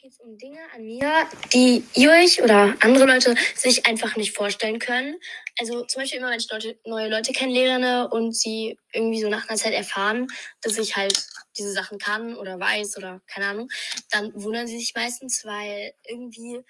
geht 0.00 0.12
es 0.12 0.20
um 0.20 0.38
Dinge 0.38 0.60
an 0.72 0.82
mir, 0.84 1.28
die 1.52 1.84
ihr 1.94 2.10
euch 2.10 2.42
oder 2.42 2.74
andere 2.80 3.04
Leute 3.04 3.34
sich 3.54 3.84
einfach 3.86 4.16
nicht 4.16 4.34
vorstellen 4.34 4.78
können. 4.78 5.20
Also 5.58 5.84
zum 5.84 6.00
Beispiel 6.00 6.20
immer, 6.20 6.30
wenn 6.30 6.38
ich 6.38 6.50
Leute, 6.50 6.78
neue 6.86 7.08
Leute 7.08 7.32
kennenlerne 7.32 8.08
und 8.08 8.32
sie 8.34 8.78
irgendwie 8.94 9.20
so 9.20 9.28
nach 9.28 9.48
einer 9.48 9.58
Zeit 9.58 9.74
erfahren, 9.74 10.28
dass 10.62 10.78
ich 10.78 10.96
halt 10.96 11.26
diese 11.58 11.72
Sachen 11.72 11.98
kann 11.98 12.34
oder 12.36 12.58
weiß 12.58 12.96
oder 12.96 13.20
keine 13.26 13.46
Ahnung, 13.46 13.68
dann 14.10 14.32
wundern 14.42 14.66
sie 14.66 14.78
sich 14.78 14.94
meistens, 14.94 15.44
weil 15.44 15.92
irgendwie 16.06 16.62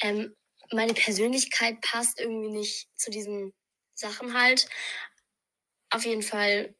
ähm, 0.00 0.34
meine 0.72 0.94
Persönlichkeit 0.94 1.82
passt 1.82 2.18
irgendwie 2.18 2.50
nicht 2.50 2.88
zu 2.96 3.10
diesen 3.10 3.52
Sachen 3.94 4.32
halt. 4.32 4.68
Auf 5.90 6.06
jeden 6.06 6.22
Fall, 6.22 6.74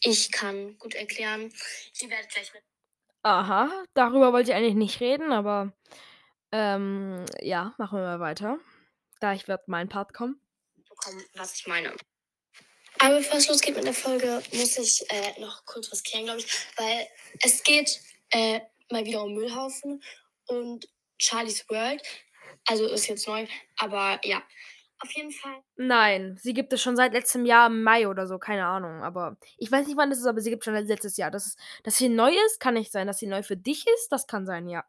ich 0.00 0.32
kann 0.32 0.78
gut 0.78 0.94
erklären. 0.94 1.52
Sie 1.92 2.08
werdet 2.08 2.30
gleich 2.30 2.54
mit 2.54 2.62
Aha, 3.24 3.70
darüber 3.94 4.34
wollte 4.34 4.50
ich 4.50 4.56
eigentlich 4.56 4.74
nicht 4.74 5.00
reden, 5.00 5.32
aber 5.32 5.72
ähm, 6.52 7.24
ja, 7.40 7.74
machen 7.78 7.98
wir 7.98 8.04
mal 8.04 8.20
weiter. 8.20 8.58
Gleich 9.18 9.48
wird 9.48 9.66
mein 9.66 9.88
Part 9.88 10.12
kommen. 10.12 10.38
bekommen, 10.76 11.24
was 11.34 11.54
ich 11.54 11.66
meine. 11.66 11.96
Aber 12.98 13.16
bevor 13.16 13.38
es 13.38 13.48
losgeht 13.48 13.76
mit 13.76 13.86
der 13.86 13.94
Folge, 13.94 14.42
muss 14.52 14.76
ich 14.76 15.10
äh, 15.10 15.40
noch 15.40 15.64
kurz 15.64 15.90
was 15.90 16.02
klären, 16.02 16.26
glaube 16.26 16.40
ich. 16.40 16.46
Weil 16.76 17.08
es 17.40 17.62
geht 17.62 17.98
äh, 18.28 18.60
mal 18.90 19.06
wieder 19.06 19.22
um 19.22 19.32
Müllhaufen 19.32 20.02
und 20.48 20.86
Charlie's 21.16 21.66
World. 21.70 22.02
Also 22.66 22.86
ist 22.88 23.08
jetzt 23.08 23.26
neu, 23.26 23.46
aber 23.78 24.20
ja. 24.22 24.42
Auf 25.00 25.10
jeden 25.12 25.32
Fall. 25.32 25.62
Nein, 25.76 26.38
sie 26.40 26.54
gibt 26.54 26.72
es 26.72 26.80
schon 26.80 26.96
seit 26.96 27.12
letztem 27.12 27.44
Jahr 27.44 27.66
im 27.66 27.82
Mai 27.82 28.08
oder 28.08 28.26
so, 28.26 28.38
keine 28.38 28.66
Ahnung. 28.66 29.02
Aber 29.02 29.36
ich 29.58 29.70
weiß 29.70 29.86
nicht, 29.86 29.96
wann 29.96 30.10
das 30.10 30.18
ist, 30.18 30.26
aber 30.26 30.40
sie 30.40 30.50
gibt 30.50 30.62
es 30.62 30.64
schon 30.64 30.74
seit 30.74 30.86
letztes 30.86 31.16
Jahr. 31.16 31.30
Das 31.30 31.56
dass 31.82 31.96
sie 31.96 32.08
neu 32.08 32.32
ist, 32.46 32.60
kann 32.60 32.74
nicht 32.74 32.92
sein. 32.92 33.06
Dass 33.06 33.18
sie 33.18 33.26
neu 33.26 33.42
für 33.42 33.56
dich 33.56 33.86
ist, 33.86 34.08
das 34.10 34.26
kann 34.26 34.46
sein, 34.46 34.68
ja. 34.68 34.84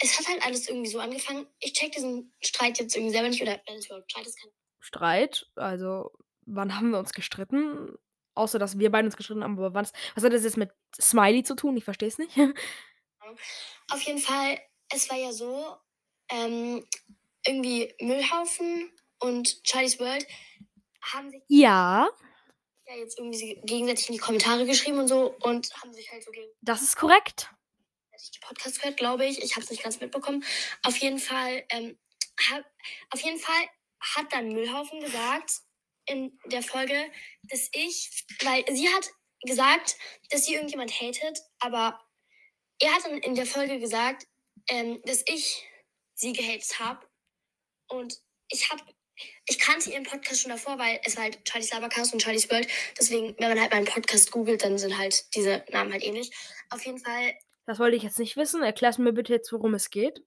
Es 0.00 0.18
hat 0.18 0.26
halt 0.28 0.44
alles 0.44 0.68
irgendwie 0.68 0.90
so 0.90 0.98
angefangen. 0.98 1.46
Ich 1.60 1.74
check 1.74 1.92
diesen 1.92 2.32
Streit 2.40 2.78
jetzt 2.78 2.96
irgendwie 2.96 3.12
selber 3.12 3.28
nicht 3.28 3.42
oder 3.42 3.60
wenn 3.66 3.76
es 3.76 3.86
überhaupt 3.86 4.10
Streit 4.10 4.26
ist, 4.26 4.40
kann 4.40 4.50
Streit, 4.82 5.46
also 5.54 6.10
wann 6.44 6.74
haben 6.74 6.90
wir 6.90 6.98
uns 6.98 7.12
gestritten? 7.12 7.96
Außer, 8.34 8.58
dass 8.58 8.78
wir 8.78 8.90
beide 8.90 9.06
uns 9.06 9.16
gestritten 9.16 9.44
haben, 9.44 9.58
aber 9.58 9.74
was, 9.74 9.92
was 10.14 10.24
hat 10.24 10.32
das 10.32 10.42
jetzt 10.42 10.56
mit 10.56 10.70
Smiley 11.00 11.44
zu 11.44 11.54
tun? 11.54 11.76
Ich 11.76 11.84
verstehe 11.84 12.08
es 12.08 12.18
nicht. 12.18 12.36
Auf 13.90 14.02
jeden 14.02 14.18
Fall, 14.18 14.58
es 14.88 15.08
war 15.08 15.18
ja 15.18 15.32
so, 15.32 15.76
ähm, 16.30 16.84
irgendwie 17.46 17.94
Müllhaufen 18.00 18.90
und 19.18 19.60
Charlie's 19.64 19.98
World 19.98 20.26
haben 21.00 21.30
sich 21.30 21.42
ja, 21.48 22.08
ja 22.86 22.96
jetzt 22.96 23.18
irgendwie 23.18 23.60
gegenseitig 23.64 24.08
in 24.08 24.14
die 24.14 24.20
Kommentare 24.20 24.66
geschrieben 24.66 24.98
und 24.98 25.08
so 25.08 25.34
und 25.40 25.72
haben 25.80 25.92
sich 25.92 26.10
halt 26.10 26.22
so 26.22 26.30
gegenseitig 26.30 26.58
das 26.62 26.82
ist 26.82 26.96
korrekt. 26.96 27.50
die 28.34 28.40
Podcast 28.40 28.80
gehört, 28.80 28.96
glaube 28.96 29.26
ich. 29.26 29.42
Ich 29.42 29.52
habe 29.52 29.64
es 29.64 29.70
nicht 29.70 29.82
ganz 29.82 30.00
mitbekommen. 30.00 30.44
Auf 30.84 30.96
jeden 30.98 31.18
Fall, 31.18 31.64
ähm, 31.70 31.98
hab, 32.50 32.64
auf 33.10 33.20
jeden 33.20 33.38
Fall 33.38 33.68
hat 34.00 34.32
dann 34.32 34.48
Müllhaufen 34.48 35.00
gesagt 35.00 35.60
in 36.06 36.38
der 36.46 36.62
Folge, 36.62 37.10
dass 37.44 37.68
ich, 37.72 38.24
weil 38.42 38.64
sie 38.72 38.88
hat 38.88 39.10
gesagt, 39.44 39.96
dass 40.30 40.44
sie 40.44 40.54
irgendjemand 40.54 40.92
hatet, 40.92 41.40
aber 41.58 42.00
er 42.80 42.94
hat 42.94 43.04
dann 43.04 43.18
in 43.18 43.34
der 43.34 43.46
Folge 43.46 43.78
gesagt, 43.78 44.26
ähm, 44.68 45.00
dass 45.04 45.22
ich 45.26 45.66
sie 46.14 46.32
gehatet 46.32 46.78
habe 46.78 47.06
und 47.92 48.18
ich 48.48 48.70
habe 48.70 48.82
ich 49.46 49.58
kannte 49.58 49.90
ihren 49.90 50.02
Podcast 50.04 50.40
schon 50.40 50.50
davor, 50.50 50.78
weil 50.78 51.00
es 51.04 51.16
war 51.16 51.24
halt 51.24 51.38
Charlie's 51.48 51.72
Labercast 51.72 52.12
und 52.12 52.20
Charlie's 52.22 52.50
World. 52.50 52.66
Deswegen, 52.98 53.36
wenn 53.38 53.50
man 53.50 53.60
halt 53.60 53.72
meinen 53.72 53.84
Podcast 53.86 54.30
googelt, 54.32 54.64
dann 54.64 54.78
sind 54.78 54.96
halt 54.98 55.34
diese 55.34 55.64
Namen 55.70 55.92
halt 55.92 56.02
ähnlich. 56.02 56.32
Auf 56.70 56.84
jeden 56.84 56.98
Fall, 56.98 57.34
Das 57.66 57.78
wollte 57.78 57.96
ich 57.96 58.02
jetzt 58.02 58.18
nicht 58.18 58.36
wissen. 58.36 58.62
Erklärst 58.62 58.98
mir 58.98 59.12
bitte 59.12 59.32
jetzt, 59.34 59.52
worum 59.52 59.74
es 59.74 59.90
geht. 59.90 60.24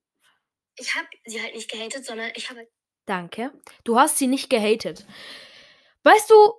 ich 0.77 0.95
habe 0.95 1.07
sie 1.25 1.41
halt 1.41 1.55
nicht 1.55 1.69
gehatet, 1.69 2.05
sondern 2.05 2.31
ich 2.35 2.49
habe 2.49 2.67
Danke. 3.05 3.51
Du 3.83 3.99
hast 3.99 4.17
sie 4.17 4.27
nicht 4.27 4.49
gehatet. 4.49 5.05
Weißt 6.03 6.29
du. 6.29 6.53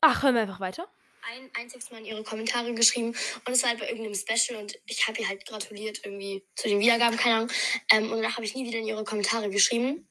Ach, 0.00 0.22
hören 0.22 0.34
wir 0.34 0.42
einfach 0.42 0.60
weiter. 0.60 0.88
Ein 1.30 1.50
einziges 1.54 1.90
Mal 1.90 1.98
in 1.98 2.06
ihre 2.06 2.22
Kommentare 2.22 2.72
geschrieben 2.74 3.08
und 3.44 3.52
es 3.52 3.62
war 3.62 3.70
halt 3.70 3.80
bei 3.80 3.88
irgendeinem 3.88 4.14
Special 4.14 4.60
und 4.60 4.78
ich 4.86 5.06
habe 5.06 5.20
ihr 5.20 5.28
halt 5.28 5.46
gratuliert 5.46 6.00
irgendwie 6.04 6.44
zu 6.56 6.68
den 6.68 6.80
Wiedergaben, 6.80 7.18
keine 7.18 7.34
Ahnung. 7.36 7.50
Ähm, 7.92 8.10
und 8.10 8.18
danach 8.18 8.36
habe 8.36 8.46
ich 8.46 8.54
nie 8.54 8.66
wieder 8.66 8.78
in 8.78 8.86
ihre 8.86 9.04
Kommentare 9.04 9.50
geschrieben. 9.50 10.08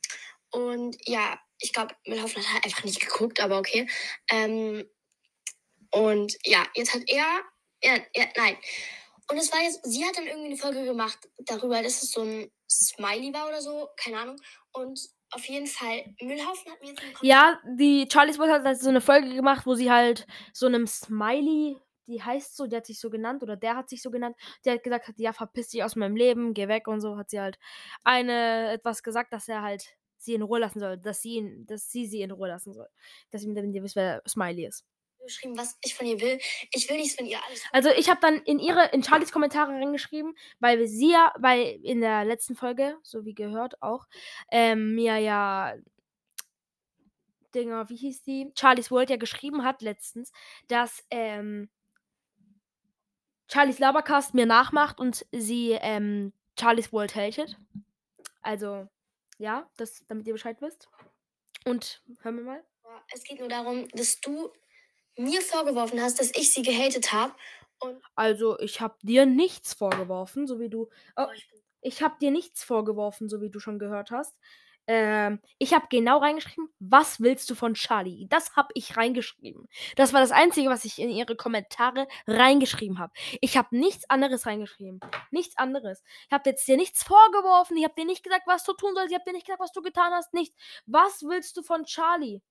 Und 0.51 0.97
ja, 1.07 1.39
ich 1.59 1.73
glaube, 1.73 1.95
Müllhaufen 2.05 2.41
hat 2.41 2.53
halt 2.53 2.66
einfach 2.66 2.83
nicht 2.83 3.00
geguckt, 3.00 3.39
aber 3.39 3.57
okay. 3.57 3.88
Ähm, 4.29 4.88
und 5.91 6.38
ja, 6.44 6.67
jetzt 6.75 6.94
hat 6.94 7.01
er, 7.07 7.41
er, 7.81 8.05
er, 8.13 8.29
nein. 8.35 8.57
Und 9.29 9.38
es 9.38 9.51
war 9.51 9.61
jetzt, 9.61 9.79
sie 9.84 10.05
hat 10.05 10.17
dann 10.17 10.28
irgendwie 10.28 10.47
eine 10.47 10.57
Folge 10.57 10.85
gemacht 10.85 11.17
darüber, 11.39 11.81
dass 11.81 12.03
es 12.03 12.11
so 12.11 12.22
ein 12.22 12.51
Smiley 12.69 13.34
war 13.34 13.47
oder 13.47 13.61
so, 13.61 13.89
keine 13.97 14.19
Ahnung. 14.19 14.41
Und 14.72 14.99
auf 15.32 15.46
jeden 15.46 15.68
Fall, 15.68 16.06
Müllhaufen 16.22 16.72
hat 16.72 16.82
mir 16.82 16.90
jetzt 16.90 17.02
Ja, 17.22 17.60
die 17.78 18.08
Charlie's 18.12 18.40
World 18.40 18.52
hat 18.52 18.64
halt 18.64 18.80
so 18.80 18.90
eine 18.90 19.02
Folge 19.02 19.34
gemacht, 19.34 19.66
wo 19.66 19.76
sie 19.76 19.92
halt 19.92 20.26
so 20.54 20.66
einem 20.68 20.88
Smiley, 20.88 21.78
die 22.08 22.22
heißt 22.24 22.56
so, 22.56 22.68
der 22.68 22.78
hat 22.78 22.86
sich 22.86 23.00
so 23.00 23.10
genannt 23.10 23.44
oder 23.44 23.58
der 23.58 23.76
hat 23.76 23.90
sich 23.90 24.02
so 24.02 24.12
genannt, 24.12 24.38
der 24.66 24.74
hat 24.76 24.84
gesagt, 24.84 25.14
ja, 25.18 25.34
verpiss 25.34 25.70
dich 25.70 25.84
aus 25.84 25.96
meinem 25.96 26.16
Leben, 26.16 26.54
geh 26.54 26.68
weg 26.68 26.88
und 26.88 27.02
so, 27.02 27.18
hat 27.18 27.30
sie 27.30 27.40
halt 27.42 27.60
eine 28.04 28.72
etwas 28.72 29.04
gesagt, 29.04 29.34
dass 29.34 29.48
er 29.48 29.62
halt 29.62 29.86
sie 30.18 30.34
in 30.34 30.42
Ruhe 30.42 30.60
lassen 30.60 30.80
soll, 30.80 30.98
dass 30.98 31.22
sie 31.22 31.36
ihn, 31.36 31.66
dass 31.68 31.92
sie 31.92 32.06
sie 32.06 32.22
in 32.22 32.32
Ruhe 32.32 32.48
lassen 32.48 32.74
soll. 32.74 32.88
Dass 33.32 33.42
sie 33.42 33.54
damit 33.54 33.76
ihr 33.76 33.84
wisst, 33.84 33.96
wer 33.96 34.22
Smiley 34.28 34.66
ist. 34.66 34.86
Geschrieben, 35.28 35.58
was 35.58 35.78
ich 35.84 35.96
von 35.96 36.08
ihr 36.08 36.20
will. 36.20 36.40
Ich 36.74 36.90
will 36.90 36.98
nichts 36.98 37.16
von 37.16 37.26
ihr, 37.26 37.40
alles. 37.46 37.64
Also 37.72 37.90
ich 37.90 38.10
habe 38.10 38.20
dann 38.22 38.38
in 38.44 38.60
ihre, 38.60 38.88
in 38.88 39.04
Charlies 39.04 39.32
Kommentare 39.32 39.72
reingeschrieben, 39.72 40.36
weil 40.60 40.88
sie 40.88 41.12
ja, 41.12 41.34
weil 41.38 41.80
in 41.84 42.02
der 42.02 42.26
letzten 42.26 42.56
Folge, 42.56 42.98
so 43.04 43.26
wie 43.26 43.36
gehört 43.36 43.82
auch, 43.82 44.08
ähm, 44.52 44.96
mir 44.96 45.18
ja 45.18 45.76
Dinger, 47.54 47.90
wie 47.90 47.96
hieß 47.96 48.24
die? 48.24 48.52
Charlie's 48.56 48.92
World 48.92 49.10
ja 49.10 49.18
geschrieben 49.18 49.64
hat 49.64 49.82
letztens, 49.82 50.32
dass 50.68 51.06
ähm, 51.10 51.70
Charlies 53.50 53.80
Labercast 53.80 54.34
mir 54.34 54.46
nachmacht 54.46 55.00
und 55.00 55.26
sie 55.32 55.72
ähm, 55.72 56.34
Charlie's 56.59 56.92
World 56.92 57.16
hatet. 57.16 57.58
Also, 58.42 58.88
ja, 59.38 59.70
das, 59.78 60.06
damit 60.08 60.28
ihr 60.28 60.34
Bescheid 60.34 60.62
wisst. 60.62 60.90
Und 61.66 62.04
hören 62.22 62.38
wir 62.38 62.44
mal. 62.44 62.64
Es 63.14 63.24
geht 63.24 63.40
nur 63.40 63.50
darum, 63.50 63.88
dass 63.90 64.20
du 64.22 64.52
mir 65.17 65.41
vorgeworfen 65.41 66.01
hast, 66.01 66.19
dass 66.19 66.31
ich 66.35 66.53
sie 66.53 66.61
gehatet 66.61 67.11
habe. 67.13 67.33
Also, 68.16 68.59
ich 68.59 68.81
habe 68.81 68.95
dir 69.03 69.25
nichts 69.25 69.73
vorgeworfen, 69.73 70.47
so 70.47 70.59
wie 70.59 70.69
du. 70.69 70.89
Oh, 71.16 71.28
ich 71.81 72.01
habe 72.01 72.16
dir 72.19 72.31
nichts 72.31 72.63
vorgeworfen, 72.63 73.29
so 73.29 73.41
wie 73.41 73.50
du 73.50 73.59
schon 73.59 73.79
gehört 73.79 74.11
hast. 74.11 74.35
Ähm, 74.89 75.41
ich 75.57 75.73
habe 75.73 75.88
genau 75.89 76.19
reingeschrieben, 76.19 76.69
was 76.79 77.19
willst 77.19 77.50
du 77.50 77.55
von 77.55 77.73
Charlie? 77.73 78.25
Das 78.29 78.55
habe 78.55 78.69
ich 78.73 78.95
reingeschrieben. 78.95 79.67
Das 79.97 80.13
war 80.13 80.22
das 80.22 80.31
Einzige, 80.31 80.69
was 80.69 80.85
ich 80.85 80.97
in 81.00 81.09
ihre 81.09 81.35
Kommentare 81.35 82.07
reingeschrieben 82.25 82.97
habe. 82.97 83.11
Ich 83.41 83.57
habe 83.57 83.78
nichts 83.78 84.09
anderes 84.09 84.45
reingeschrieben. 84.45 85.01
Nichts 85.29 85.57
anderes. 85.57 86.03
Ich 86.28 86.31
habe 86.31 86.49
jetzt 86.49 86.66
dir 86.67 86.78
nichts 86.78 87.03
vorgeworfen. 87.03 87.75
Ich 87.75 87.84
habe 87.84 87.95
dir 87.97 88.05
nicht 88.05 88.23
gesagt, 88.23 88.47
was 88.47 88.63
du 88.63 88.73
tun 88.73 88.94
sollst. 88.95 89.11
Ich 89.11 89.16
habe 89.16 89.25
dir 89.25 89.34
nicht 89.34 89.45
gesagt, 89.45 89.61
was 89.61 89.73
du 89.73 89.81
getan 89.81 90.13
hast. 90.13 90.34
Nichts. 90.34 90.55
Was 90.85 91.22
willst 91.23 91.57
du 91.57 91.63
von 91.63 91.84
Charlie? 91.84 92.41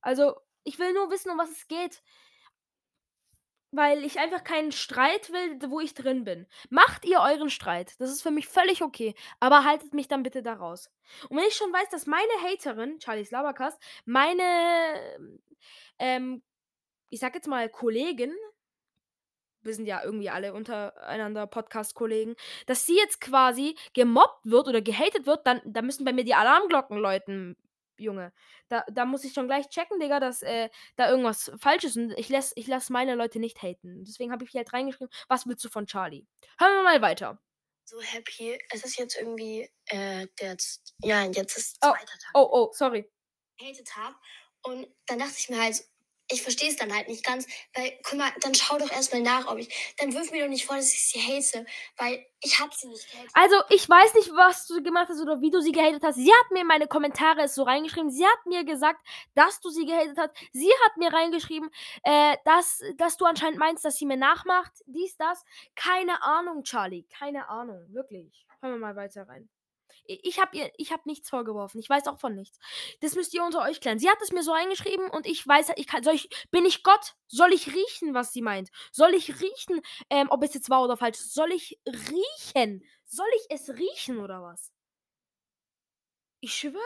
Also, 0.00 0.36
ich 0.64 0.78
will 0.78 0.92
nur 0.92 1.10
wissen, 1.10 1.30
um 1.30 1.38
was 1.38 1.50
es 1.50 1.68
geht. 1.68 2.02
Weil 3.70 4.02
ich 4.02 4.18
einfach 4.18 4.44
keinen 4.44 4.72
Streit 4.72 5.30
will, 5.30 5.70
wo 5.70 5.80
ich 5.80 5.92
drin 5.92 6.24
bin. 6.24 6.46
Macht 6.70 7.04
ihr 7.04 7.20
euren 7.20 7.50
Streit. 7.50 8.00
Das 8.00 8.10
ist 8.10 8.22
für 8.22 8.30
mich 8.30 8.48
völlig 8.48 8.82
okay. 8.82 9.14
Aber 9.40 9.64
haltet 9.64 9.92
mich 9.92 10.08
dann 10.08 10.22
bitte 10.22 10.42
da 10.42 10.54
raus. 10.54 10.90
Und 11.28 11.36
wenn 11.36 11.46
ich 11.46 11.54
schon 11.54 11.72
weiß, 11.72 11.90
dass 11.90 12.06
meine 12.06 12.32
Haterin, 12.42 12.98
Charlies 12.98 13.30
Labercast, 13.30 13.78
meine, 14.06 14.42
ähm, 15.98 16.42
ich 17.10 17.20
sag 17.20 17.34
jetzt 17.34 17.46
mal 17.46 17.68
Kollegin, 17.68 18.34
wir 19.62 19.74
sind 19.74 19.86
ja 19.86 20.02
irgendwie 20.02 20.30
alle 20.30 20.54
untereinander 20.54 21.46
Podcast-Kollegen, 21.46 22.36
dass 22.66 22.86
sie 22.86 22.96
jetzt 22.96 23.20
quasi 23.20 23.76
gemobbt 23.92 24.44
wird 24.44 24.68
oder 24.68 24.80
gehatet 24.80 25.26
wird, 25.26 25.46
dann, 25.46 25.60
dann 25.64 25.86
müssen 25.86 26.04
bei 26.04 26.12
mir 26.12 26.24
die 26.24 26.34
Alarmglocken 26.34 26.98
läuten, 26.98 27.56
Junge. 27.98 28.32
Da, 28.68 28.84
da 28.90 29.04
muss 29.04 29.24
ich 29.24 29.32
schon 29.32 29.46
gleich 29.46 29.68
checken, 29.68 29.98
Digga, 30.00 30.20
dass 30.20 30.42
äh, 30.42 30.68
da 30.96 31.10
irgendwas 31.10 31.50
falsch 31.58 31.84
ist. 31.84 31.96
Und 31.96 32.12
ich 32.18 32.28
lasse 32.28 32.52
ich 32.56 32.66
lass 32.66 32.90
meine 32.90 33.14
Leute 33.14 33.38
nicht 33.40 33.62
haten. 33.62 34.04
Deswegen 34.04 34.32
habe 34.32 34.44
ich 34.44 34.50
hier 34.50 34.60
halt 34.60 34.72
reingeschrieben, 34.72 35.12
was 35.28 35.46
willst 35.46 35.64
du 35.64 35.68
von 35.68 35.86
Charlie? 35.86 36.26
Hören 36.58 36.72
wir 36.76 36.82
mal 36.84 37.02
weiter. 37.02 37.40
so 37.84 38.00
happy. 38.00 38.58
Es 38.70 38.84
ist 38.84 38.98
jetzt 38.98 39.16
irgendwie 39.16 39.68
äh, 39.86 40.26
der, 40.40 40.56
ja, 41.02 41.24
jetzt 41.24 41.56
ist 41.56 41.78
Oh. 41.82 41.90
zweiter 41.92 42.18
Tag. 42.18 42.30
Oh, 42.34 42.48
oh, 42.52 42.70
sorry. 42.72 43.10
gehatet 43.58 43.96
habe. 43.96 44.14
Und 44.62 44.86
dann 45.06 45.18
dachte 45.20 45.34
ich 45.38 45.48
mir 45.48 45.60
halt, 45.62 45.82
ich 46.30 46.42
verstehe 46.42 46.68
es 46.68 46.76
dann 46.76 46.94
halt 46.94 47.08
nicht 47.08 47.24
ganz, 47.24 47.46
weil, 47.74 47.98
guck 48.02 48.18
mal, 48.18 48.30
dann 48.40 48.54
schau 48.54 48.78
doch 48.78 48.90
erstmal 48.90 49.22
nach, 49.22 49.46
ob 49.46 49.58
ich, 49.58 49.94
dann 49.98 50.12
wirf 50.14 50.30
mir 50.30 50.42
doch 50.42 50.50
nicht 50.50 50.66
vor, 50.66 50.76
dass 50.76 50.92
ich 50.92 51.08
sie 51.08 51.20
hate, 51.20 51.66
weil 51.96 52.24
ich 52.40 52.60
hab 52.60 52.72
sie 52.74 52.88
nicht 52.88 53.10
gehatet. 53.10 53.30
Also, 53.34 53.56
ich 53.70 53.88
weiß 53.88 54.14
nicht, 54.14 54.30
was 54.30 54.66
du 54.66 54.82
gemacht 54.82 55.08
hast 55.08 55.20
oder 55.20 55.40
wie 55.40 55.50
du 55.50 55.60
sie 55.60 55.72
gehatet 55.72 56.02
hast. 56.02 56.16
Sie 56.16 56.32
hat 56.32 56.50
mir 56.50 56.60
in 56.60 56.66
meine 56.66 56.86
Kommentare 56.86 57.42
es 57.42 57.54
so 57.54 57.62
reingeschrieben. 57.62 58.10
Sie 58.10 58.26
hat 58.26 58.46
mir 58.46 58.64
gesagt, 58.64 59.04
dass 59.34 59.60
du 59.60 59.70
sie 59.70 59.86
gehatet 59.86 60.16
hast. 60.18 60.30
Sie 60.52 60.70
hat 60.84 60.96
mir 60.96 61.12
reingeschrieben, 61.12 61.70
äh, 62.04 62.36
dass, 62.44 62.82
dass 62.96 63.16
du 63.16 63.24
anscheinend 63.24 63.58
meinst, 63.58 63.84
dass 63.84 63.96
sie 63.96 64.06
mir 64.06 64.16
nachmacht. 64.16 64.72
Dies, 64.86 65.16
das. 65.16 65.44
Keine 65.74 66.22
Ahnung, 66.22 66.62
Charlie. 66.62 67.04
Keine 67.04 67.48
Ahnung. 67.48 67.86
Wirklich. 67.88 68.46
Hören 68.60 68.74
wir 68.74 68.78
mal 68.78 68.96
weiter 68.96 69.28
rein. 69.28 69.48
Ich 70.10 70.40
habe 70.40 70.56
ihr, 70.56 70.72
ich 70.78 70.90
habe 70.90 71.02
nichts 71.04 71.28
vorgeworfen. 71.28 71.78
Ich 71.78 71.88
weiß 71.88 72.06
auch 72.06 72.18
von 72.18 72.34
nichts. 72.34 72.58
Das 73.00 73.14
müsst 73.14 73.34
ihr 73.34 73.44
unter 73.44 73.62
euch 73.62 73.80
klären. 73.80 73.98
Sie 73.98 74.08
hat 74.08 74.20
es 74.22 74.32
mir 74.32 74.42
so 74.42 74.52
eingeschrieben 74.52 75.10
und 75.10 75.26
ich 75.26 75.46
weiß, 75.46 75.72
ich 75.76 75.86
kann, 75.86 76.02
soll 76.02 76.14
ich, 76.14 76.30
bin 76.50 76.64
ich 76.64 76.82
Gott? 76.82 77.14
Soll 77.26 77.52
ich 77.52 77.74
riechen, 77.74 78.14
was 78.14 78.32
sie 78.32 78.40
meint? 78.40 78.70
Soll 78.90 79.14
ich 79.14 79.40
riechen, 79.40 79.82
ähm, 80.08 80.28
ob 80.30 80.42
es 80.42 80.54
jetzt 80.54 80.70
wahr 80.70 80.82
oder 80.82 80.96
falsch 80.96 81.18
ist? 81.18 81.34
Soll 81.34 81.52
ich 81.52 81.78
riechen? 81.86 82.82
Soll 83.04 83.28
ich 83.36 83.46
es 83.50 83.68
riechen 83.68 84.18
oder 84.18 84.42
was? 84.42 84.72
Ich 86.40 86.54
schwöre. 86.54 86.78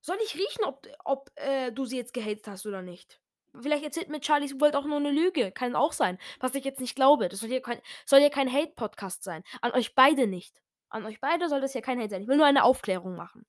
Soll 0.00 0.18
ich 0.24 0.34
riechen, 0.36 0.64
ob, 0.64 0.86
ob 1.04 1.30
äh, 1.36 1.72
du 1.72 1.84
sie 1.84 1.96
jetzt 1.96 2.14
gehatet 2.14 2.46
hast 2.46 2.66
oder 2.66 2.82
nicht? 2.82 3.20
Vielleicht 3.60 3.84
erzählt 3.84 4.08
mir 4.08 4.22
Charlies 4.22 4.60
World 4.60 4.76
auch 4.76 4.84
nur 4.84 4.96
eine 4.96 5.10
Lüge. 5.10 5.52
Kann 5.52 5.76
auch 5.76 5.92
sein. 5.92 6.18
Was 6.40 6.54
ich 6.54 6.64
jetzt 6.64 6.80
nicht 6.80 6.96
glaube. 6.96 7.28
Das 7.28 7.40
soll 7.40 7.50
hier 7.50 7.60
kein, 7.60 7.80
kein 8.08 8.52
Hate-Podcast 8.52 9.22
sein. 9.22 9.44
An 9.60 9.72
euch 9.72 9.94
beide 9.94 10.26
nicht. 10.26 10.62
An 10.92 11.06
euch 11.06 11.20
beide 11.20 11.48
soll 11.48 11.60
das 11.60 11.72
ja 11.74 11.80
kein 11.80 11.98
Hate 11.98 12.10
sein. 12.10 12.22
Ich 12.22 12.28
will 12.28 12.36
nur 12.36 12.46
eine 12.46 12.64
Aufklärung 12.64 13.16
machen. 13.16 13.46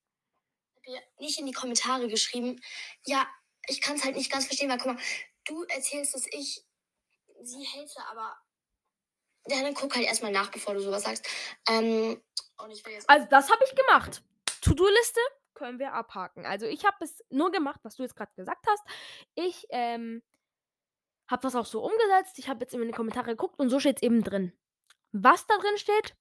Ich 0.82 0.88
habe 0.88 0.96
ja 0.96 1.02
nicht 1.18 1.38
in 1.38 1.46
die 1.46 1.52
Kommentare 1.52 2.08
geschrieben. 2.08 2.60
Ja, 3.04 3.26
ich 3.68 3.80
kann 3.80 3.96
es 3.96 4.04
halt 4.04 4.16
nicht 4.16 4.32
ganz 4.32 4.46
verstehen, 4.46 4.70
weil 4.70 4.78
guck 4.78 4.94
mal, 4.94 5.02
du 5.44 5.62
erzählst, 5.64 6.14
dass 6.14 6.26
ich 6.26 6.64
sie 7.42 7.66
hate, 7.66 8.00
aber 8.10 8.34
ja, 9.46 9.62
dann 9.62 9.74
guck 9.74 9.94
halt 9.94 10.06
erstmal 10.06 10.32
nach, 10.32 10.50
bevor 10.50 10.72
du 10.72 10.80
sowas 10.80 11.02
sagst. 11.02 11.26
Ähm, 11.68 12.22
und 12.56 12.70
ich 12.70 12.84
will 12.86 12.94
jetzt 12.94 13.08
Also 13.10 13.26
das 13.28 13.50
habe 13.50 13.62
ich 13.66 13.74
gemacht. 13.74 14.22
To-Do-Liste 14.62 15.20
können 15.52 15.78
wir 15.78 15.92
abhaken. 15.92 16.46
Also 16.46 16.64
ich 16.64 16.86
habe 16.86 16.96
es 17.00 17.22
nur 17.28 17.52
gemacht, 17.52 17.80
was 17.82 17.96
du 17.96 18.02
jetzt 18.02 18.16
gerade 18.16 18.32
gesagt 18.36 18.66
hast. 18.66 18.82
Ich 19.34 19.66
ähm, 19.68 20.22
habe 21.28 21.42
das 21.42 21.56
auch 21.56 21.66
so 21.66 21.84
umgesetzt. 21.84 22.38
Ich 22.38 22.48
habe 22.48 22.60
jetzt 22.60 22.72
in 22.72 22.80
die 22.80 22.90
Kommentare 22.92 23.32
geguckt 23.32 23.58
und 23.58 23.68
so 23.68 23.80
steht 23.80 23.96
es 23.96 24.02
eben 24.02 24.24
drin. 24.24 24.52
Was 25.12 25.46
da 25.46 25.58
drin 25.58 25.76
steht, 25.76 26.16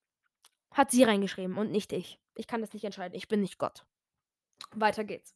hat 0.74 0.92
sie 0.92 1.04
reingeschrieben 1.04 1.58
und 1.58 1.72
nicht 1.72 1.94
ich. 1.94 2.20
Ich 2.36 2.48
kann 2.48 2.62
das 2.62 2.74
nicht 2.74 2.84
entscheiden. 2.84 3.16
Ich 3.16 3.28
bin 3.28 3.42
nicht 3.42 3.58
Gott. 3.58 3.86
Weiter 4.72 5.04
geht's. 5.04 5.36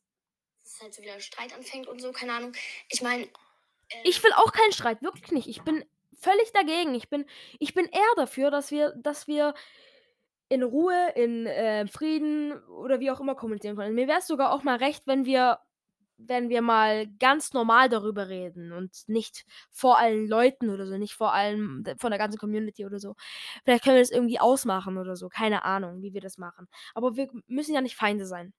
dass 0.64 0.82
halt 0.82 0.94
so 0.94 1.02
wieder 1.02 1.20
Streit 1.20 1.54
anfängt 1.54 1.88
und 1.88 2.02
so, 2.02 2.12
keine 2.12 2.34
Ahnung. 2.34 2.54
Ich 2.90 3.02
meine, 3.02 3.24
ähm, 3.24 4.02
Ich 4.04 4.22
will 4.24 4.32
auch 4.34 4.52
keinen 4.52 4.74
Streit, 4.74 5.02
wirklich 5.02 5.32
nicht. 5.32 5.48
Ich 5.48 5.62
bin 5.62 5.86
völlig 6.20 6.52
dagegen. 6.52 6.96
Ich 6.96 7.10
bin, 7.10 7.26
ich 7.60 7.74
bin 7.74 7.86
eher 7.86 8.16
dafür, 8.16 8.52
dass 8.52 8.72
wir, 8.72 8.94
dass 8.98 9.28
wir 9.28 9.54
in 10.50 10.64
Ruhe, 10.64 11.12
in 11.16 11.46
äh, 11.46 11.88
Frieden 11.88 12.54
oder 12.68 13.00
wie 13.00 13.12
auch 13.12 13.20
immer 13.20 13.36
kommunizieren 13.36 13.76
können. 13.76 13.96
Mir 13.96 14.08
wäre 14.08 14.20
es 14.20 14.28
sogar 14.28 14.54
auch 14.54 14.64
mal 14.64 14.78
recht, 14.78 15.06
wenn 15.06 15.26
wir, 15.26 15.60
wenn 16.18 16.50
wir 16.50 16.62
mal 16.62 17.08
ganz 17.20 17.54
normal 17.54 17.90
darüber 17.90 18.28
reden 18.30 18.72
und 18.74 19.04
nicht 19.08 19.46
vor 19.72 19.98
allen 20.00 20.28
Leuten 20.28 20.70
oder 20.70 20.86
so, 20.88 20.98
nicht 20.98 21.14
vor 21.14 21.34
allem 21.34 21.84
d- 21.84 21.96
von 22.00 22.12
der 22.12 22.18
ganzen 22.20 22.38
Community 22.40 22.86
oder 22.86 23.00
so. 23.00 23.16
Vielleicht 23.64 23.84
können 23.84 23.96
wir 23.98 24.02
das 24.04 24.12
irgendwie 24.12 24.40
ausmachen 24.40 24.98
oder 24.98 25.16
so. 25.16 25.30
Keine 25.30 25.64
Ahnung, 25.64 26.02
wie 26.02 26.14
wir 26.14 26.22
das 26.22 26.38
machen. 26.38 26.68
Aber 26.96 27.16
wir 27.16 27.30
müssen 27.48 27.74
ja 27.76 27.82
nicht 27.82 27.96
Feinde 27.96 28.26
sein. 28.26 28.54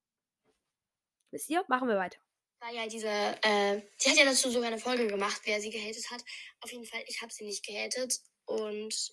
Wisst 1.31 1.49
ihr? 1.50 1.64
Machen 1.69 1.88
wir 1.88 1.96
weiter. 1.96 2.19
war 2.60 2.72
ja 2.72 2.87
diese, 2.88 3.08
äh, 3.08 3.81
sie 3.96 4.10
hat 4.10 4.16
ja 4.19 4.25
dazu 4.25 4.50
sogar 4.50 4.69
eine 4.69 4.78
Folge 4.78 5.06
gemacht, 5.06 5.40
wer 5.44 5.60
sie 5.60 5.70
gehatet 5.70 6.10
hat. 6.10 6.22
Auf 6.60 6.72
jeden 6.72 6.84
Fall, 6.84 7.02
ich 7.06 7.20
habe 7.22 7.32
sie 7.32 7.44
nicht 7.44 7.64
gehatet. 7.64 8.20
Und 8.46 9.12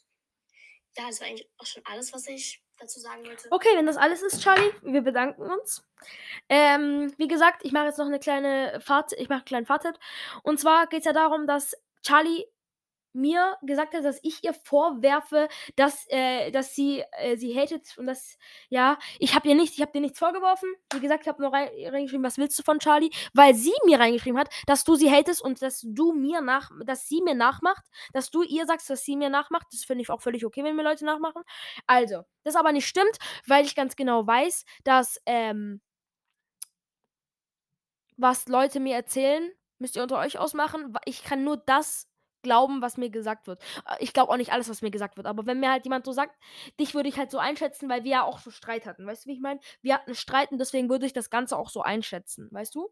ja, 0.97 1.07
das 1.07 1.19
war 1.21 1.27
eigentlich 1.27 1.49
auch 1.57 1.65
schon 1.65 1.83
alles, 1.85 2.13
was 2.13 2.27
ich 2.27 2.63
dazu 2.79 2.99
sagen 2.99 3.25
wollte. 3.25 3.47
Okay, 3.51 3.69
wenn 3.75 3.85
das 3.85 3.97
alles 3.97 4.21
ist, 4.21 4.41
Charlie, 4.41 4.71
wir 4.81 5.01
bedanken 5.01 5.43
uns. 5.43 5.83
Ähm, 6.49 7.13
wie 7.17 7.27
gesagt, 7.27 7.63
ich 7.63 7.71
mache 7.71 7.85
jetzt 7.85 7.97
noch 7.97 8.05
eine 8.05 8.19
kleine 8.19 8.79
Fahrt, 8.81 9.13
ich 9.13 9.29
mache 9.29 9.39
einen 9.39 9.45
kleinen 9.45 9.65
Fazit. 9.65 9.99
Und 10.43 10.59
zwar 10.59 10.87
geht 10.87 10.99
es 10.99 11.05
ja 11.05 11.13
darum, 11.13 11.47
dass 11.47 11.75
Charlie 12.01 12.45
mir 13.15 13.57
gesagt 13.61 13.93
hat, 13.93 14.03
dass 14.05 14.19
ich 14.23 14.43
ihr 14.43 14.53
vorwerfe, 14.53 15.47
dass, 15.75 16.05
äh, 16.09 16.51
dass 16.51 16.75
sie 16.75 17.03
äh, 17.19 17.37
sie 17.37 17.57
hatet 17.57 17.97
und 17.97 18.07
dass, 18.07 18.37
ja, 18.69 18.97
ich 19.19 19.35
habe 19.35 19.47
ihr 19.49 19.55
nicht, 19.55 19.73
ich 19.73 19.81
habe 19.81 19.91
dir 19.91 20.01
nichts 20.01 20.19
vorgeworfen. 20.19 20.69
Wie 20.93 20.99
gesagt, 20.99 21.23
ich 21.23 21.27
habe 21.27 21.41
nur 21.41 21.53
rein, 21.53 21.69
reingeschrieben, 21.85 22.25
was 22.25 22.37
willst 22.37 22.57
du 22.59 22.63
von 22.63 22.79
Charlie? 22.79 23.09
Weil 23.33 23.55
sie 23.55 23.73
mir 23.85 23.99
reingeschrieben 23.99 24.39
hat, 24.39 24.49
dass 24.67 24.83
du 24.83 24.95
sie 24.95 25.11
hatest 25.11 25.41
und 25.41 25.61
dass 25.61 25.81
du 25.83 26.13
mir 26.13 26.41
nach, 26.41 26.71
dass 26.85 27.07
sie 27.07 27.21
mir 27.21 27.35
nachmacht, 27.35 27.83
dass 28.13 28.29
du 28.29 28.43
ihr 28.43 28.65
sagst, 28.65 28.89
dass 28.89 29.03
sie 29.03 29.15
mir 29.15 29.29
nachmacht. 29.29 29.67
Das 29.71 29.83
finde 29.85 30.03
ich 30.03 30.09
auch 30.09 30.21
völlig 30.21 30.45
okay, 30.45 30.63
wenn 30.63 30.75
mir 30.75 30.83
Leute 30.83 31.05
nachmachen. 31.05 31.43
Also, 31.87 32.23
das 32.43 32.55
aber 32.55 32.71
nicht 32.71 32.87
stimmt, 32.87 33.17
weil 33.47 33.65
ich 33.65 33.75
ganz 33.75 33.95
genau 33.95 34.25
weiß, 34.27 34.65
dass, 34.83 35.19
ähm, 35.25 35.81
was 38.17 38.47
Leute 38.47 38.79
mir 38.79 38.95
erzählen, 38.95 39.51
müsst 39.79 39.95
ihr 39.95 40.03
unter 40.03 40.19
euch 40.19 40.37
ausmachen. 40.37 40.93
Ich 41.05 41.23
kann 41.23 41.43
nur 41.43 41.57
das 41.57 42.07
glauben, 42.45 42.81
was 42.81 42.95
mir 42.97 43.09
gesagt 43.09 43.47
wird. 43.47 43.61
Äh, 43.85 43.97
Ich 43.99 44.13
glaube 44.13 44.31
auch 44.31 44.37
nicht 44.37 44.53
alles, 44.53 44.69
was 44.69 44.81
mir 44.81 44.91
gesagt 44.91 45.17
wird. 45.17 45.27
Aber 45.27 45.45
wenn 45.45 45.59
mir 45.59 45.71
halt 45.71 45.83
jemand 45.85 46.05
so 46.05 46.13
sagt, 46.13 46.35
dich 46.79 46.95
würde 46.95 47.09
ich 47.09 47.17
halt 47.17 47.31
so 47.31 47.39
einschätzen, 47.39 47.89
weil 47.89 48.03
wir 48.05 48.11
ja 48.11 48.23
auch 48.23 48.39
so 48.39 48.51
Streit 48.51 48.85
hatten. 48.85 49.05
Weißt 49.05 49.25
du, 49.25 49.29
wie 49.29 49.33
ich 49.33 49.41
meine? 49.41 49.59
Wir 49.81 49.95
hatten 49.95 50.15
Streit 50.15 50.51
und 50.51 50.59
deswegen 50.59 50.89
würde 50.89 51.05
ich 51.05 51.13
das 51.13 51.29
Ganze 51.29 51.57
auch 51.57 51.69
so 51.69 51.81
einschätzen. 51.81 52.47
Weißt 52.51 52.73
du? 52.75 52.89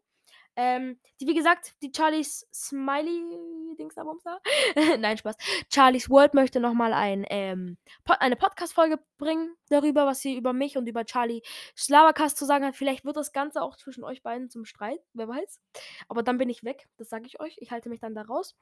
Ähm, 0.56 1.00
die, 1.20 1.26
wie 1.26 1.34
gesagt, 1.34 1.74
die 1.82 1.90
Charlies 1.94 2.46
Smiley 2.52 3.74
Dings 3.76 3.94
da. 3.94 4.40
Nein, 4.98 5.18
Spaß. 5.18 5.36
Charlies 5.72 6.08
World 6.08 6.34
möchte 6.34 6.60
nochmal 6.60 6.92
ein, 6.92 7.24
ähm, 7.28 7.76
Pod 8.04 8.20
eine 8.20 8.36
Podcast-Folge 8.36 9.00
bringen 9.18 9.56
darüber, 9.68 10.06
was 10.06 10.20
sie 10.20 10.36
über 10.36 10.52
mich 10.52 10.76
und 10.76 10.86
über 10.86 11.04
Charlie 11.04 11.42
Slavakas 11.76 12.34
zu 12.34 12.44
sagen 12.44 12.64
hat. 12.64 12.76
Vielleicht 12.76 13.04
wird 13.04 13.16
das 13.16 13.32
Ganze 13.32 13.62
auch 13.62 13.76
zwischen 13.76 14.04
euch 14.04 14.22
beiden 14.22 14.48
zum 14.50 14.64
Streit, 14.64 15.00
wer 15.12 15.28
weiß. 15.28 15.60
Aber 16.08 16.22
dann 16.22 16.38
bin 16.38 16.48
ich 16.48 16.62
weg, 16.62 16.88
das 16.96 17.08
sage 17.08 17.26
ich 17.26 17.40
euch. 17.40 17.56
Ich 17.58 17.70
halte 17.70 17.88
mich 17.88 18.00
dann 18.00 18.14
da 18.14 18.22
raus. 18.22 18.56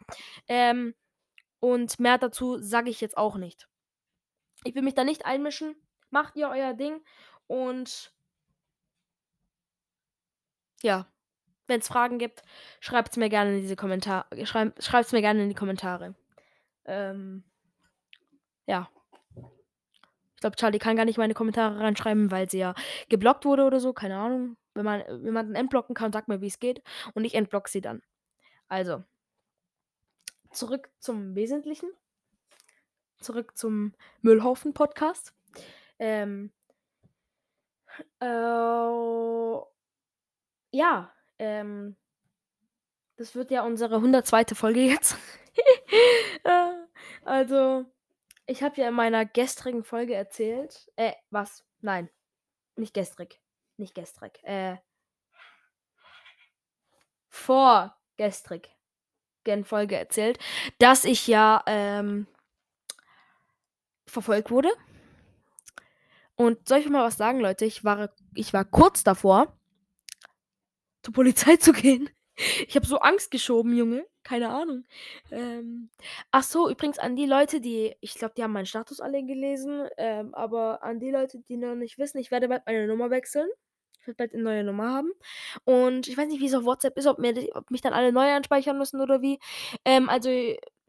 Ähm, 0.49 0.95
und 1.61 2.01
mehr 2.01 2.19
dazu 2.19 2.59
sage 2.59 2.91
ich 2.91 3.01
jetzt 3.01 3.17
auch 3.17 3.37
nicht. 3.37 3.69
Ich 4.65 4.75
will 4.75 4.83
mich 4.83 4.95
da 4.95 5.05
nicht 5.05 5.27
einmischen. 5.27 5.77
Macht 6.11 6.37
ihr 6.37 6.49
euer 6.49 6.75
Ding 6.75 7.03
und 7.47 8.13
ja, 10.83 11.12
wenn 11.73 11.81
es 11.81 11.89
Fragen 11.89 12.19
gibt, 12.19 12.43
schreibt 12.81 13.13
es 13.13 13.17
mir 13.17 13.29
gerne 13.29 13.55
in 13.57 13.63
diese 13.63 13.77
Kommentare. 13.77 14.27
Schreibt 14.47 14.79
es 15.07 15.13
mir 15.13 15.23
gerne 15.23 15.43
in 15.43 15.49
die 15.49 15.55
Kommentare. 15.55 16.15
Ähm, 16.85 17.45
ja. 18.67 18.89
Ich 20.35 20.41
glaube, 20.41 20.57
Charlie 20.57 20.79
kann 20.79 20.97
gar 20.97 21.05
nicht 21.05 21.19
meine 21.19 21.35
Kommentare 21.35 21.81
reinschreiben, 21.81 22.31
weil 22.31 22.51
sie 22.51 22.59
ja 22.59 22.75
geblockt 23.09 23.45
wurde 23.45 23.65
oder 23.65 23.81
so. 23.81 23.93
Keine 23.93 24.19
Ahnung. 24.19 24.57
Wenn 24.75 24.85
man 24.85 25.25
jemanden 25.25 25.55
entblocken 25.55 25.95
kann, 25.95 26.13
sagt 26.13 26.29
mir, 26.29 26.41
wie 26.41 26.47
es 26.47 26.59
geht. 26.59 26.83
Und 27.15 27.25
ich 27.25 27.35
entblock 27.35 27.69
sie 27.69 27.81
dann. 27.81 28.03
Also. 28.69 29.05
Zurück 30.51 30.91
zum 30.99 31.35
Wesentlichen. 31.35 31.91
Zurück 33.19 33.57
zum 33.57 33.95
Müllhaufen-Podcast. 34.21 35.35
Ähm. 35.99 36.53
Äh, 38.21 38.27
ja. 40.73 41.13
Ähm. 41.43 41.97
Das 43.17 43.35
wird 43.35 43.51
ja 43.51 43.63
unsere 43.63 43.97
102. 43.97 44.55
Folge 44.55 44.81
jetzt. 44.81 45.17
Äh, 46.45 46.73
also, 47.25 47.85
ich 48.47 48.63
habe 48.63 48.81
ja 48.81 48.89
in 48.89 48.95
meiner 48.95 49.25
gestrigen 49.25 49.85
Folge 49.85 50.15
erzählt. 50.15 50.91
Äh, 50.97 51.13
was? 51.31 51.63
Nein. 51.83 52.09
Nicht 52.75 52.95
gestrig. 52.95 53.41
Nicht 53.77 53.95
gestrig. 53.95 54.43
Äh. 54.43 54.79
Vorgestrig. 57.29 58.75
Folge 59.65 59.97
erzählt, 59.97 60.39
dass 60.79 61.05
ich 61.05 61.27
ja 61.27 61.63
ähm, 61.67 62.27
verfolgt 64.07 64.51
wurde. 64.51 64.71
Und 66.35 66.67
soll 66.69 66.79
ich 66.79 66.89
mal 66.89 67.05
was 67.05 67.17
sagen, 67.17 67.41
Leute? 67.41 67.65
Ich 67.65 67.85
war, 67.85 68.11
ich 68.35 68.53
war 68.53 68.65
kurz 68.65 69.05
davor, 69.05 69.57
zur 71.03 71.15
Polizei 71.15 71.57
zu 71.57 71.73
gehen. 71.73 72.09
Ich 72.67 72.75
habe 72.77 72.87
so 72.87 72.99
Angst 72.99 73.31
geschoben, 73.31 73.77
Junge. 73.77 74.07
Keine 74.23 74.49
Ahnung. 74.49 74.85
Ähm, 75.31 75.91
ach 76.31 76.43
so, 76.43 76.71
übrigens 76.71 76.99
an 76.99 77.15
die 77.15 77.27
Leute, 77.27 77.61
die, 77.61 77.95
ich 78.01 78.15
glaube, 78.15 78.33
die 78.35 78.43
haben 78.43 78.53
meinen 78.53 78.65
Status 78.65 79.01
alle 79.01 79.23
gelesen, 79.23 79.87
ähm, 79.99 80.35
aber 80.35 80.83
an 80.83 80.99
die 80.99 81.11
Leute, 81.11 81.41
die 81.49 81.59
noch 81.59 81.75
nicht 81.75 81.99
wissen, 81.99 82.19
ich 82.19 82.31
werde 82.31 82.49
bald 82.49 82.63
meine 82.65 82.87
Nummer 82.87 83.11
wechseln. 83.11 83.49
Ich 84.01 84.07
werde 84.07 84.17
bald 84.17 84.35
eine 84.35 84.43
neue 84.43 84.65
Nummer 84.65 84.93
haben. 84.93 85.13
Und 85.65 86.09
ich 86.09 86.17
weiß 86.17 86.27
nicht, 86.29 86.41
wie 86.41 86.47
es 86.47 86.55
auf 86.55 86.65
WhatsApp 86.65 86.97
ist, 86.97 87.07
ob, 87.07 87.19
mir, 87.19 87.35
ob 87.55 87.71
mich 87.71 87.83
dann 87.83 87.93
alle 87.93 88.13
neu 88.13 88.33
anspeichern 88.33 88.79
müssen 88.79 89.01
oder 89.01 89.21
wie. 89.21 89.39
Ähm, 89.85 90.09
also 90.09 90.31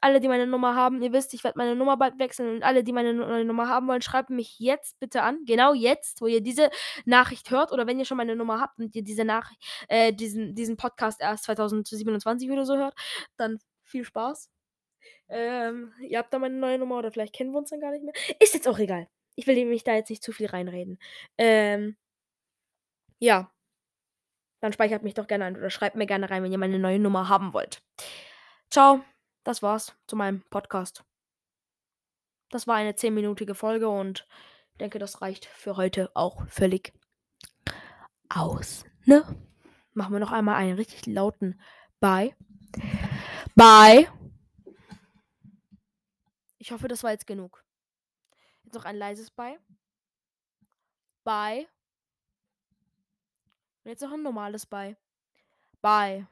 alle, 0.04 0.20
die 0.20 0.28
meine 0.28 0.48
Nummer 0.48 0.76
haben, 0.76 1.02
ihr 1.02 1.14
wisst, 1.14 1.34
ich 1.34 1.44
werde 1.44 1.58
meine 1.58 1.76
Nummer 1.76 1.98
bald 1.98 2.20
wechseln 2.20 2.56
und 2.56 2.64
alle, 2.64 2.84
die 2.84 2.92
meine 2.92 3.14
neue 3.14 3.46
Nummer 3.46 3.70
haben 3.70 3.88
wollen, 3.88 4.02
schreibt 4.02 4.30
mich 4.30 4.60
jetzt 4.60 5.00
bitte 5.00 5.24
an. 5.24 5.40
Genau 5.46 5.74
jetzt, 5.74 6.22
wo 6.22 6.28
ihr 6.28 6.42
diese 6.42 6.70
Nachricht 7.06 7.50
hört 7.52 7.72
oder 7.72 7.88
wenn 7.88 8.00
ihr 8.00 8.06
schon 8.06 8.18
meine 8.18 8.36
Nummer 8.36 8.60
habt 8.60 8.80
und 8.80 8.94
ihr 8.96 9.04
diese 9.04 9.24
Nachricht, 9.26 9.62
äh, 9.88 10.14
diesen, 10.14 10.56
diesen 10.56 10.78
Podcast 10.78 11.22
erst 11.22 11.46
2027 11.46 12.52
oder 12.52 12.66
so 12.66 12.76
hört, 12.76 12.94
dann 13.38 13.60
viel 13.84 14.04
Spaß. 14.04 14.50
Ähm, 15.30 15.94
ihr 16.02 16.20
habt 16.20 16.34
da 16.34 16.40
meine 16.40 16.56
neue 16.56 16.78
Nummer 16.78 16.98
oder 16.98 17.12
vielleicht 17.12 17.34
kennen 17.34 17.52
wir 17.52 17.60
uns 17.60 17.70
dann 17.70 17.80
gar 17.80 17.92
nicht 17.92 18.04
mehr. 18.04 18.14
Ist 18.40 18.54
jetzt 18.54 18.68
auch 18.68 18.80
egal. 18.80 19.08
Ich 19.36 19.48
will 19.48 19.66
mich 19.66 19.84
da 19.84 19.96
jetzt 19.96 20.10
nicht 20.10 20.24
zu 20.24 20.32
viel 20.32 20.48
reinreden. 20.48 21.00
Ähm, 21.38 21.96
ja. 23.20 23.52
Dann 24.60 24.74
speichert 24.74 25.04
mich 25.04 25.14
doch 25.14 25.28
gerne 25.28 25.46
ein 25.46 25.58
oder 25.58 25.70
schreibt 25.70 25.96
mir 25.96 26.06
gerne 26.06 26.30
rein, 26.30 26.44
wenn 26.44 26.52
ihr 26.52 26.58
meine 26.58 26.80
neue 26.80 27.00
Nummer 27.00 27.30
haben 27.30 27.54
wollt. 27.54 27.82
Ciao. 28.70 29.04
Das 29.44 29.62
war's 29.62 29.96
zu 30.08 30.16
meinem 30.16 30.42
Podcast. 30.50 31.04
Das 32.50 32.68
war 32.68 32.76
eine 32.76 32.92
10-minütige 32.92 33.56
Folge 33.56 33.90
und 33.90 34.28
denke, 34.80 35.00
das 35.00 35.22
reicht 35.22 35.46
für 35.46 35.76
heute 35.76 36.12
auch 36.16 36.48
völlig 36.48 36.94
aus. 38.30 38.86
Ne? 39.06 39.24
Machen 39.94 40.14
wir 40.14 40.20
noch 40.20 40.32
einmal 40.32 40.56
einen 40.56 40.76
richtig 40.76 41.06
lauten 41.06 41.60
Bye. 42.00 42.36
Bye. 43.56 44.08
Ich 46.58 46.72
hoffe, 46.72 46.88
das 46.88 47.04
war 47.04 47.12
jetzt 47.12 47.28
genug. 47.28 47.64
Jetzt 48.64 48.76
noch 48.76 48.86
ein 48.86 48.96
leises 48.96 49.32
Bye. 49.32 49.60
Bye. 51.24 51.68
Und 53.84 53.92
jetzt 53.92 54.02
noch 54.02 54.14
ein 54.14 54.24
normales 54.24 54.66
Bye. 54.66 54.96
Bye. 55.82 56.28